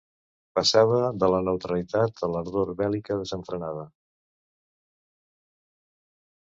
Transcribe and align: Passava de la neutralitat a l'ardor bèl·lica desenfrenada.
Passava 0.59 1.01
de 1.23 1.29
la 1.33 1.41
neutralitat 1.49 2.25
a 2.29 2.31
l'ardor 2.35 2.73
bèl·lica 2.81 3.19
desenfrenada. 3.23 3.87